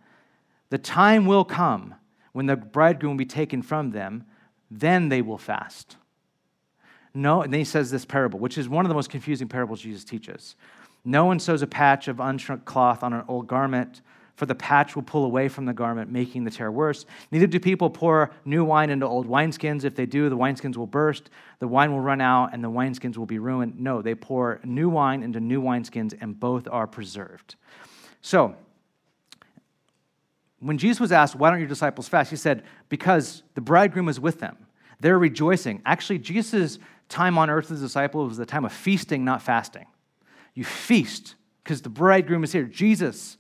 [0.70, 1.96] The time will come
[2.32, 4.26] when the bridegroom will be taken from them
[4.72, 5.98] then they will fast.
[7.14, 9.82] No, and then he says this parable, which is one of the most confusing parables
[9.82, 10.56] Jesus teaches.
[11.04, 14.02] No one sews a patch of unshrunk cloth on an old garment,
[14.36, 17.06] for the patch will pull away from the garment, making the tear worse.
[17.32, 19.84] Neither do people pour new wine into old wineskins.
[19.84, 23.18] If they do, the wineskins will burst, the wine will run out, and the wineskins
[23.18, 23.80] will be ruined.
[23.80, 27.56] No, they pour new wine into new wineskins, and both are preserved.
[28.22, 28.56] So,
[30.60, 32.30] when Jesus was asked, Why don't your disciples fast?
[32.30, 34.58] He said, Because the bridegroom is with them.
[35.00, 35.82] They're rejoicing.
[35.86, 36.78] Actually, Jesus'
[37.10, 39.88] time on earth as a disciple was the time of feasting, not fasting.
[40.54, 42.64] You feast because the bridegroom is here.
[42.64, 43.38] Jesus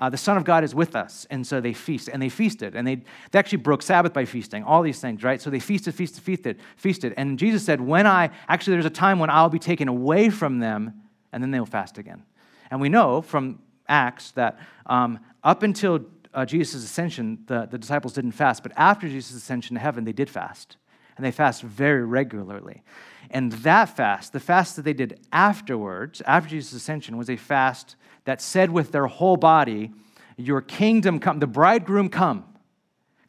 [0.00, 1.26] uh, the Son of God is with us.
[1.30, 2.96] And so they feast, and they feasted, and they,
[3.30, 5.40] they actually broke Sabbath by feasting, all these things, right?
[5.40, 7.14] So they feasted, feasted, feasted, feasted.
[7.16, 10.58] And Jesus said, When I, actually, there's a time when I'll be taken away from
[10.58, 12.24] them, and then they'll fast again.
[12.70, 16.00] And we know from Acts that um, up until
[16.32, 20.12] uh, Jesus' ascension, the, the disciples didn't fast, but after Jesus' ascension to heaven, they
[20.12, 20.76] did fast.
[21.20, 22.82] And they fast very regularly.
[23.30, 27.94] And that fast, the fast that they did afterwards, after Jesus' ascension, was a fast
[28.24, 29.92] that said with their whole body,
[30.38, 32.46] Your kingdom come, the bridegroom come,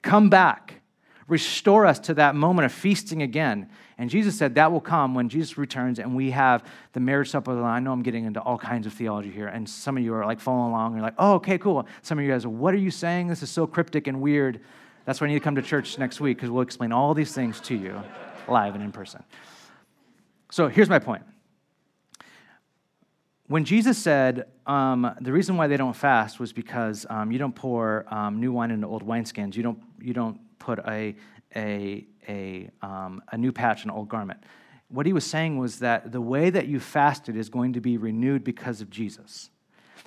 [0.01, 0.75] come back,
[1.27, 3.69] restore us to that moment of feasting again.
[3.97, 7.61] And Jesus said that will come when Jesus returns and we have the marriage supper.
[7.61, 10.25] I know I'm getting into all kinds of theology here, and some of you are
[10.25, 10.93] like following along.
[10.93, 11.85] You're like, oh, okay, cool.
[12.03, 13.27] Some of you guys are, what are you saying?
[13.27, 14.61] This is so cryptic and weird.
[15.05, 17.33] That's why I need to come to church next week because we'll explain all these
[17.33, 18.01] things to you
[18.47, 19.23] live and in person.
[20.51, 21.23] So here's my point
[23.51, 27.53] when Jesus said um, the reason why they don't fast was because um, you don't
[27.53, 31.13] pour um, new wine into old wineskins, you don't, you don't put a,
[31.53, 34.41] a, a, um, a new patch in an old garment.
[34.87, 37.97] What he was saying was that the way that you fasted is going to be
[37.97, 39.49] renewed because of Jesus.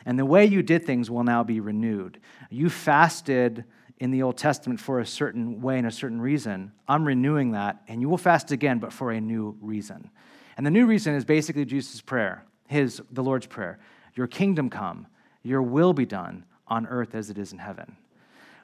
[0.07, 2.21] And the way you did things will now be renewed.
[2.49, 3.65] You fasted
[3.99, 6.73] in the Old Testament for a certain way and a certain reason.
[6.89, 10.11] I'm renewing that, and you will fast again, but for a new reason.
[10.57, 13.79] And the new reason is basically Jesus' prayer his the Lord's prayer.
[14.15, 15.07] Your kingdom come,
[15.43, 17.97] your will be done on earth as it is in heaven.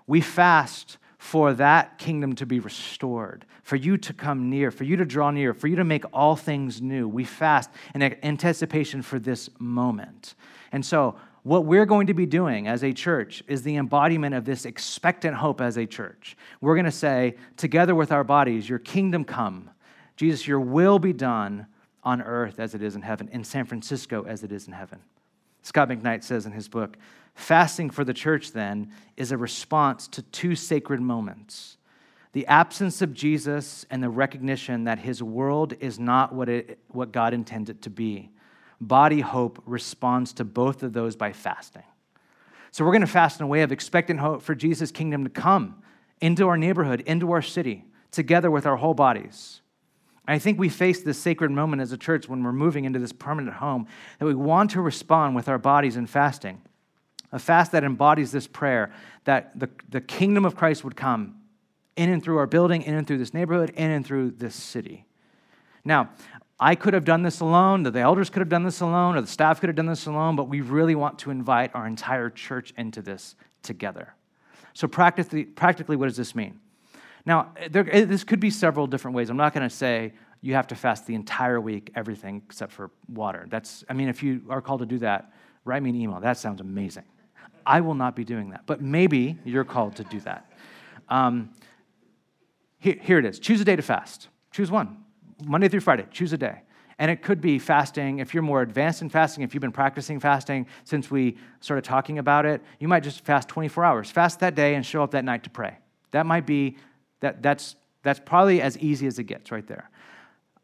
[0.07, 4.97] We fast for that kingdom to be restored, for you to come near, for you
[4.97, 7.07] to draw near, for you to make all things new.
[7.07, 10.35] We fast in anticipation for this moment.
[10.73, 14.44] And so, what we're going to be doing as a church is the embodiment of
[14.44, 16.37] this expectant hope as a church.
[16.61, 19.70] We're going to say, together with our bodies, Your kingdom come.
[20.16, 21.66] Jesus, your will be done
[22.05, 24.98] on earth as it is in heaven, in San Francisco as it is in heaven.
[25.62, 26.96] Scot McKnight says in his book
[27.35, 31.79] Fasting for the church, then, is a response to two sacred moments
[32.33, 37.11] the absence of Jesus and the recognition that his world is not what, it, what
[37.11, 38.31] God intended it to be.
[38.81, 41.83] Body hope responds to both of those by fasting.
[42.71, 45.31] So we're going to fast in a way of expectant hope for Jesus' kingdom to
[45.31, 45.83] come
[46.21, 49.61] into our neighborhood, into our city, together with our whole bodies.
[50.27, 53.12] I think we face this sacred moment as a church when we're moving into this
[53.12, 53.88] permanent home
[54.19, 56.62] that we want to respond with our bodies in fasting.
[57.33, 58.93] A fast that embodies this prayer
[59.25, 61.37] that the, the kingdom of Christ would come
[61.97, 65.05] in and through our building, in and through this neighborhood, in and through this city.
[65.85, 66.11] Now,
[66.62, 69.27] I could have done this alone, the elders could have done this alone, or the
[69.27, 72.75] staff could have done this alone, but we really want to invite our entire church
[72.77, 74.14] into this together.
[74.75, 76.61] So, practically, practically what does this mean?
[77.25, 79.31] Now, there, eh, this could be several different ways.
[79.31, 82.90] I'm not going to say you have to fast the entire week, everything except for
[83.09, 83.46] water.
[83.49, 85.33] That's, I mean, if you are called to do that,
[85.64, 86.20] write me an email.
[86.20, 87.05] That sounds amazing.
[87.64, 90.51] I will not be doing that, but maybe you're called to do that.
[91.09, 91.51] Um,
[92.79, 94.29] here, here it is choose a day to fast.
[94.51, 95.05] Choose one.
[95.44, 96.62] Monday through Friday, choose a day.
[96.98, 98.18] And it could be fasting.
[98.18, 102.18] If you're more advanced in fasting, if you've been practicing fasting since we started talking
[102.18, 104.11] about it, you might just fast 24 hours.
[104.11, 105.79] Fast that day and show up that night to pray.
[106.11, 106.76] That might be
[107.20, 109.88] that, that's, that's probably as easy as it gets right there.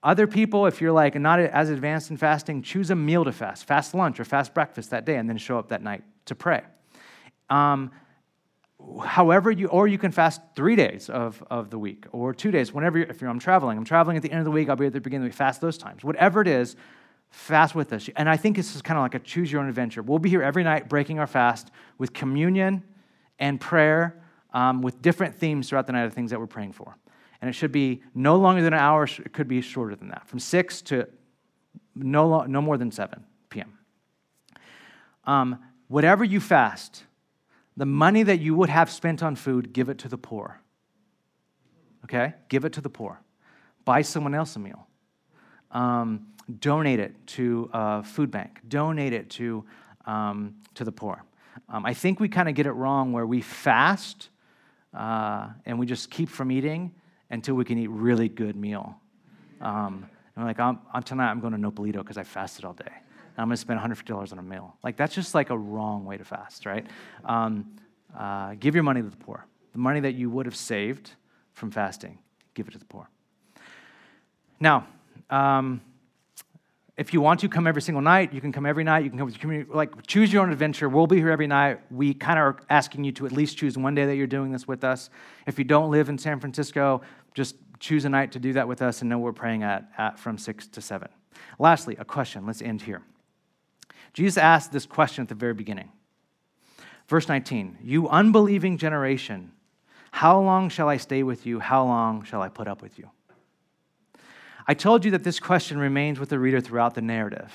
[0.03, 3.65] Other people, if you're like not as advanced in fasting, choose a meal to fast,
[3.67, 6.63] fast lunch or fast breakfast that day, and then show up that night to pray.
[7.49, 7.91] Um,
[9.05, 12.73] however you or you can fast three days of, of the week or two days
[12.73, 14.77] whenever you're, if you're i'm traveling i'm traveling at the end of the week i'll
[14.77, 16.77] be at the beginning of the week fast those times whatever it is
[17.31, 19.69] fast with us and i think this is kind of like a choose your own
[19.69, 22.83] adventure we'll be here every night breaking our fast with communion
[23.39, 26.97] and prayer um, with different themes throughout the night of things that we're praying for.
[27.41, 30.27] And it should be no longer than an hour, it could be shorter than that,
[30.27, 31.07] from 6 to
[31.95, 33.79] no, no more than 7 p.m.
[35.25, 35.59] Um,
[35.89, 37.05] whatever you fast,
[37.77, 40.61] the money that you would have spent on food, give it to the poor.
[42.05, 42.35] Okay?
[42.49, 43.21] Give it to the poor.
[43.85, 44.87] Buy someone else a meal.
[45.73, 46.29] Um,
[46.61, 48.61] donate it to a food bank.
[48.69, 49.65] Donate it to,
[50.07, 51.23] um, to the poor.
[51.69, 54.29] Um, I think we kind of get it wrong where we fast
[54.95, 56.95] uh, and we just keep from eating
[57.31, 58.99] until we can eat really good meal.
[59.61, 62.73] Um, and we're like, I'm, I'm, tonight I'm going to Nopalito because I fasted all
[62.73, 62.93] day.
[63.39, 64.77] I'm going to spend $150 on a meal.
[64.83, 66.87] Like, that's just like a wrong way to fast, right?
[67.25, 67.77] Um,
[68.17, 69.45] uh, give your money to the poor.
[69.73, 71.11] The money that you would have saved
[71.53, 72.19] from fasting,
[72.55, 73.09] give it to the poor.
[74.59, 74.87] Now,
[75.29, 75.83] um,
[76.97, 79.05] if you want to come every single night, you can come every night.
[79.05, 79.71] You can come with your community.
[79.71, 80.89] Like, choose your own adventure.
[80.89, 81.81] We'll be here every night.
[81.91, 84.51] We kind of are asking you to at least choose one day that you're doing
[84.51, 85.11] this with us.
[85.47, 87.03] If you don't live in San Francisco,
[87.35, 90.19] just choose a night to do that with us and know we're praying at, at
[90.19, 91.09] from 6 to 7.
[91.59, 92.47] Lastly, a question.
[92.47, 93.03] Let's end here.
[94.17, 95.91] Jesus asked this question at the very beginning
[97.07, 99.53] Verse 19 You unbelieving generation,
[100.11, 101.61] how long shall I stay with you?
[101.61, 103.11] How long shall I put up with you?
[104.67, 107.53] I told you that this question remains with the reader throughout the narrative.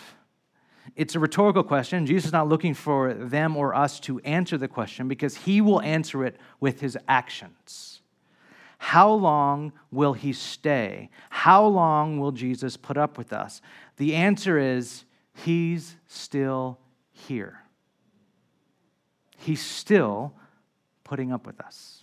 [0.95, 2.05] It's a rhetorical question.
[2.05, 5.81] Jesus is not looking for them or us to answer the question because he will
[5.81, 8.01] answer it with his actions.
[8.77, 11.09] How long will he stay?
[11.31, 13.61] How long will Jesus put up with us?
[13.97, 15.05] The answer is
[15.45, 16.79] he's still
[17.11, 17.63] here.
[19.37, 20.33] He's still
[21.03, 22.01] putting up with us.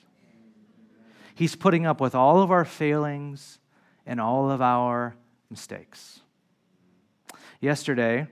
[1.34, 3.61] He's putting up with all of our failings
[4.05, 5.14] and all of our
[5.51, 6.20] mistakes.
[7.61, 8.26] Yesterday,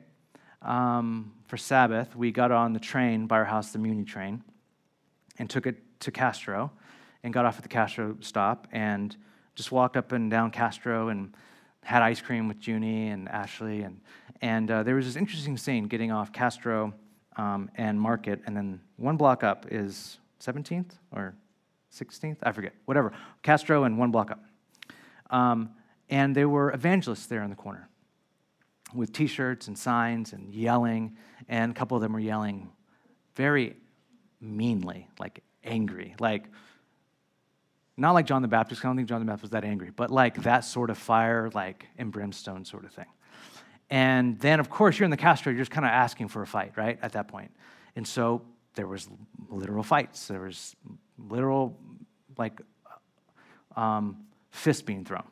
[0.62, 4.42] um, for Sabbath, we got on the train by our house, the Muni train,
[5.38, 6.72] and took it to Castro
[7.22, 9.16] and got off at the Castro stop and
[9.54, 11.34] just walked up and down Castro and
[11.82, 13.82] had ice cream with Junie and Ashley.
[13.82, 14.00] And,
[14.40, 16.94] and uh, there was this interesting scene getting off Castro
[17.36, 21.34] um, and Market, and then one block up is 17th or
[21.92, 22.38] 16th?
[22.42, 23.12] I forget, whatever.
[23.42, 24.44] Castro and one block up.
[25.30, 25.70] Um,
[26.08, 27.88] and there were evangelists there in the corner
[28.94, 31.16] with t shirts and signs and yelling.
[31.48, 32.70] And a couple of them were yelling
[33.34, 33.76] very
[34.40, 36.14] meanly, like angry.
[36.20, 36.44] Like,
[37.96, 40.10] not like John the Baptist, I don't think John the Baptist was that angry, but
[40.10, 43.06] like that sort of fire, like in brimstone sort of thing.
[43.90, 46.46] And then, of course, you're in the Castro, you're just kind of asking for a
[46.46, 47.52] fight, right, at that point.
[47.94, 48.42] And so
[48.74, 49.08] there was
[49.48, 50.26] literal fights.
[50.26, 50.74] There was
[51.18, 51.78] literal,
[52.36, 52.60] like,
[53.76, 55.24] um, fists being thrown.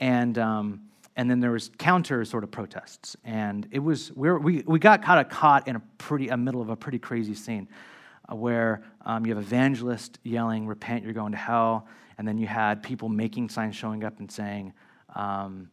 [0.00, 0.82] And, um,
[1.16, 3.16] and then there was counter sort of protests.
[3.24, 6.60] And it was, we we, we got kind of caught in a pretty, a middle
[6.60, 7.68] of a pretty crazy scene
[8.30, 11.86] uh, where um, you have evangelists yelling, repent, you're going to hell.
[12.18, 14.72] And then you had people making signs showing up and saying,
[15.16, 15.70] um,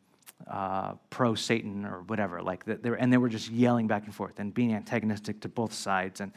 [0.50, 2.42] uh, pro Satan or whatever.
[2.42, 5.50] Like they were, and they were just yelling back and forth and being antagonistic to
[5.50, 6.22] both sides.
[6.22, 6.32] And,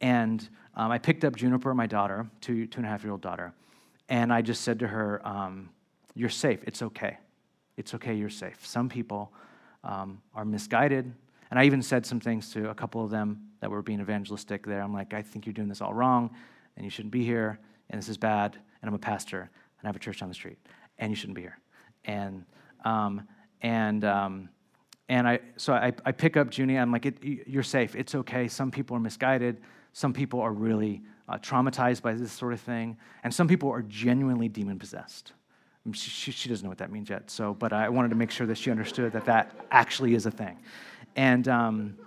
[0.00, 3.20] and um, I picked up Juniper, my daughter, two, two and a half year old
[3.20, 3.52] daughter,
[4.08, 5.70] and I just said to her, um,
[6.14, 6.60] You're safe.
[6.66, 7.18] It's okay.
[7.76, 8.14] It's okay.
[8.14, 8.66] You're safe.
[8.66, 9.32] Some people
[9.84, 11.12] um, are misguided.
[11.50, 14.66] And I even said some things to a couple of them that were being evangelistic
[14.66, 14.82] there.
[14.82, 16.30] I'm like, I think you're doing this all wrong,
[16.76, 17.58] and you shouldn't be here,
[17.90, 20.34] and this is bad, and I'm a pastor, and I have a church down the
[20.34, 20.58] street,
[20.98, 21.58] and you shouldn't be here.
[22.04, 22.44] And
[22.84, 23.26] um,
[23.62, 24.48] and um,
[25.08, 26.76] and I so I, I pick up Junie.
[26.76, 27.96] I'm like, you're safe.
[27.96, 28.48] It's okay.
[28.48, 29.60] Some people are misguided.
[29.92, 33.82] Some people are really uh, traumatized by this sort of thing, and some people are
[33.82, 35.32] genuinely demon possessed.
[35.92, 37.30] She, she, she, doesn't know what that means yet.
[37.30, 40.30] So, but I wanted to make sure that she understood that that actually is a
[40.30, 40.58] thing,
[41.16, 41.98] and um,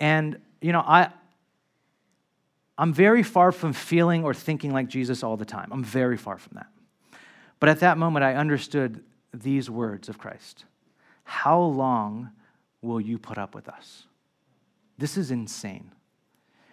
[0.00, 1.10] and you know I.
[2.78, 5.70] I'm very far from feeling or thinking like Jesus all the time.
[5.72, 6.66] I'm very far from that.
[7.58, 9.02] But at that moment, I understood
[9.42, 10.64] these words of Christ
[11.24, 12.30] How long
[12.82, 14.04] will you put up with us?
[14.98, 15.92] This is insane.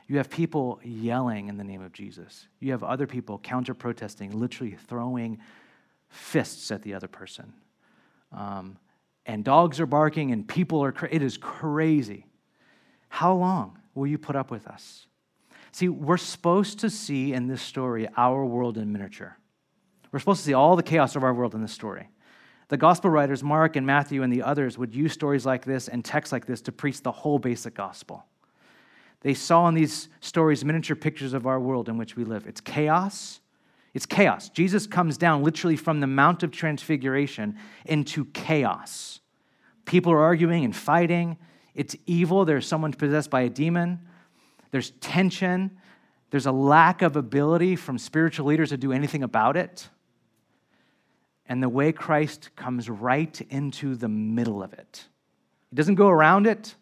[0.08, 2.48] You have people yelling in the name of Jesus.
[2.60, 5.40] You have other people counter protesting, literally throwing
[6.10, 7.54] fists at the other person.
[8.32, 8.78] Um,
[9.26, 12.26] and dogs are barking and people are, cra- it is crazy.
[13.10, 15.08] How long will you put up with us?
[15.72, 19.38] See, we're supposed to see in this story our world in miniature.
[20.12, 22.10] We're supposed to see all the chaos of our world in this story.
[22.70, 26.04] The gospel writers, Mark and Matthew and the others, would use stories like this and
[26.04, 28.26] texts like this to preach the whole basic gospel.
[29.22, 32.46] They saw in these stories miniature pictures of our world in which we live.
[32.46, 33.40] It's chaos.
[33.94, 34.50] It's chaos.
[34.50, 39.22] Jesus comes down literally from the Mount of Transfiguration into chaos.
[39.86, 41.38] People are arguing and fighting.
[41.76, 42.44] It's evil.
[42.46, 44.00] There's someone possessed by a demon.
[44.72, 45.78] There's tension.
[46.32, 49.90] There's a lack of ability from spiritual leaders to do anything about it.
[51.48, 55.06] And the way Christ comes right into the middle of it.
[55.70, 56.76] He doesn't go around it,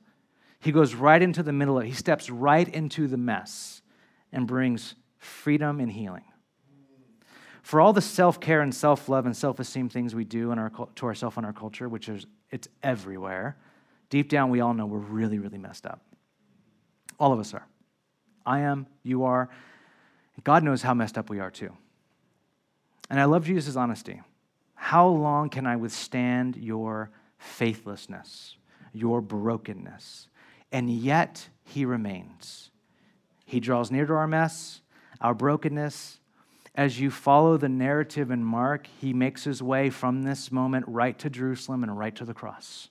[0.59, 1.87] he goes right into the middle of it.
[1.87, 3.81] He steps right into the mess
[4.31, 6.23] and brings freedom and healing.
[7.63, 10.59] For all the self care and self love and self esteem things we do in
[10.59, 13.57] our, to ourselves in our culture, which is it's everywhere,
[14.09, 16.01] deep down we all know we're really, really messed up.
[17.19, 17.65] All of us are.
[18.45, 19.49] I am, you are.
[20.43, 21.71] God knows how messed up we are too.
[23.09, 24.21] And I love Jesus' honesty.
[24.81, 28.57] How long can I withstand your faithlessness,
[28.91, 30.27] your brokenness?
[30.71, 32.71] And yet, He remains.
[33.45, 34.81] He draws near to our mess,
[35.21, 36.19] our brokenness.
[36.73, 41.17] As you follow the narrative in Mark, He makes His way from this moment right
[41.19, 42.89] to Jerusalem and right to the cross.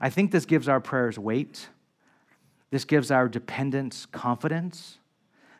[0.00, 1.68] I think this gives our prayers weight.
[2.70, 4.98] This gives our dependence confidence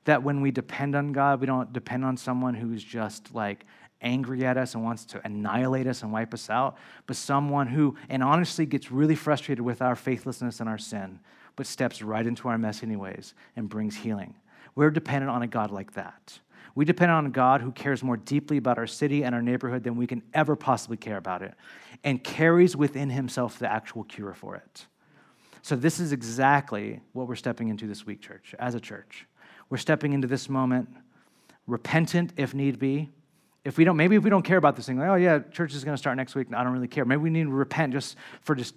[0.04, 3.64] that when we depend on God, we don't depend on someone who's just like
[4.04, 6.76] angry at us and wants to annihilate us and wipe us out,
[7.06, 11.18] but someone who, and honestly, gets really frustrated with our faithlessness and our sin,
[11.56, 14.34] but steps right into our mess anyways and brings healing.
[14.74, 16.38] We're dependent on a God like that.
[16.74, 19.84] We depend on a God who cares more deeply about our city and our neighborhood
[19.84, 21.54] than we can ever possibly care about it
[22.02, 24.86] and carries within himself the actual cure for it.
[25.62, 29.26] So, this is exactly what we're stepping into this week, church, as a church.
[29.70, 30.88] We're stepping into this moment
[31.66, 33.10] repentant if need be.
[33.64, 35.74] If we don't, maybe if we don't care about this thing, like, oh yeah, church
[35.74, 37.04] is going to start next week, I don't really care.
[37.04, 38.74] Maybe we need to repent just for just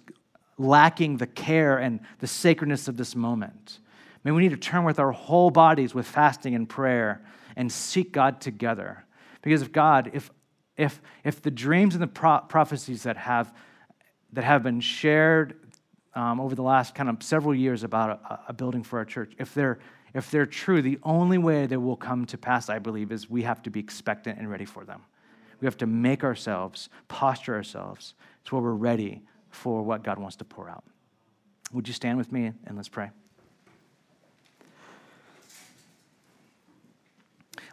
[0.56, 3.80] lacking the care and the sacredness of this moment.
[4.24, 7.22] Maybe we need to turn with our whole bodies with fasting and prayer
[7.56, 9.04] and seek God together.
[9.42, 10.30] Because if God, if
[10.76, 13.52] if if the dreams and the pro- prophecies that have
[14.32, 15.66] that have been shared
[16.14, 19.34] um, over the last kind of several years about a, a building for our church,
[19.38, 19.78] if they're
[20.14, 23.42] if they're true, the only way they will come to pass, I believe, is we
[23.42, 25.02] have to be expectant and ready for them.
[25.60, 28.14] We have to make ourselves, posture ourselves
[28.46, 30.84] to where we're ready for what God wants to pour out.
[31.72, 33.10] Would you stand with me and let's pray?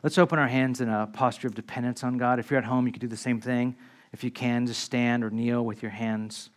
[0.04, 2.38] Let's open our hands in a posture of dependence on God.
[2.40, 3.76] If you're at home, you can do the same thing.
[4.12, 6.50] If you can, just stand or kneel with your hands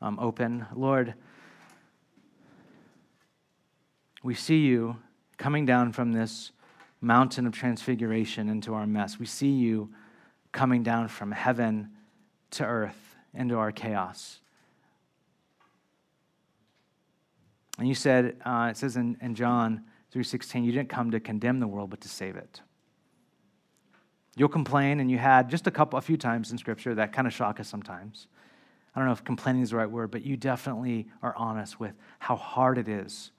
[0.00, 0.66] um, open.
[0.74, 1.14] Lord,
[4.22, 4.96] we see you
[5.36, 6.52] coming down from this
[7.00, 9.18] mountain of transfiguration into our mess.
[9.18, 9.90] We see you
[10.52, 11.90] coming down from heaven
[12.52, 14.40] to earth into our chaos.
[17.78, 21.58] And you said, uh, it says in, in John 3.16, you didn't come to condemn
[21.58, 22.60] the world, but to save it.
[24.36, 27.26] You'll complain, and you had just a couple, a few times in Scripture that kind
[27.26, 28.28] of shock us sometimes.
[28.94, 31.94] I don't know if complaining is the right word, but you definitely are honest with
[32.20, 33.32] how hard it is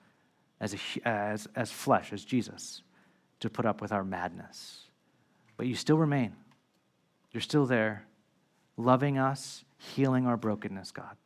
[0.66, 2.82] as, a, as, as flesh, as Jesus,
[3.39, 4.82] to put up with our madness.
[5.57, 6.34] But you still remain.
[7.32, 8.07] You're still there,
[8.76, 11.18] loving us, healing our brokenness, God.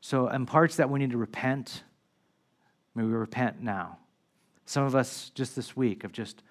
[0.00, 1.84] So, in parts that we need to repent,
[2.94, 3.98] may we repent now.
[4.64, 6.42] Some of us just this week of just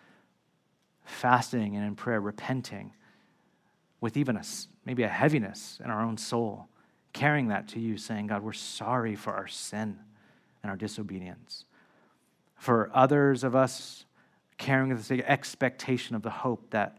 [1.04, 2.94] fasting and in prayer, repenting
[4.00, 4.44] with even a,
[4.86, 6.70] maybe a heaviness in our own soul,
[7.12, 10.00] carrying that to you, saying, God, we're sorry for our sin
[10.66, 11.66] and our disobedience.
[12.56, 14.06] For others of us,
[14.58, 16.98] carrying the expectation of the hope that,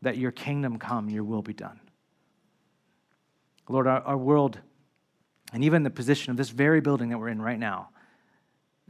[0.00, 1.78] that your kingdom come, your will be done.
[3.68, 4.58] Lord, our, our world,
[5.52, 7.90] and even the position of this very building that we're in right now,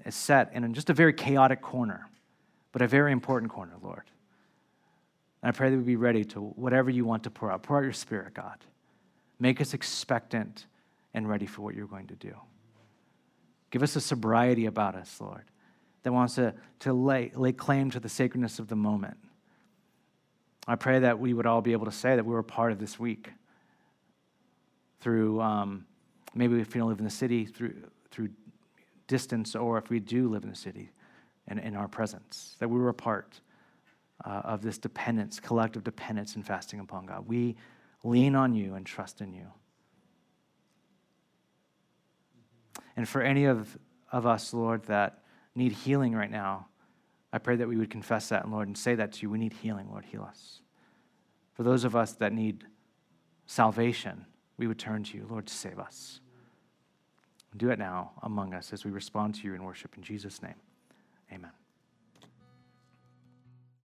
[0.07, 2.09] is set in just a very chaotic corner,
[2.70, 4.05] but a very important corner, Lord.
[5.43, 7.64] And I pray that we be ready to whatever you want to pour out.
[7.64, 8.59] Pour out your spirit, God.
[9.41, 10.66] Make us expectant
[11.12, 12.37] and ready for what you're going to do.
[13.73, 15.45] Give us a sobriety about us, Lord,
[16.03, 19.16] that wants to, to lay, lay claim to the sacredness of the moment.
[20.68, 22.79] I pray that we would all be able to say that we were part of
[22.79, 23.31] this week
[25.01, 25.87] through um,
[26.35, 27.75] maybe if you don't live in the city, through,
[28.11, 28.29] through
[29.09, 30.91] distance, or if we do live in the city
[31.49, 33.41] and in our presence, that we were a part
[34.27, 37.27] uh, of this dependence, collective dependence and fasting upon God.
[37.27, 37.57] We
[38.05, 39.47] lean on you and trust in you.
[42.97, 43.76] And for any of,
[44.11, 45.22] of us, Lord, that
[45.55, 46.66] need healing right now,
[47.32, 49.30] I pray that we would confess that, Lord, and say that to you.
[49.30, 50.61] We need healing, Lord, heal us.
[51.55, 52.64] For those of us that need
[53.47, 54.26] salvation,
[54.57, 56.20] we would turn to you, Lord, to save us.
[57.57, 59.97] Do it now among us as we respond to you in worship.
[59.97, 60.55] In Jesus' name,
[61.32, 61.51] amen.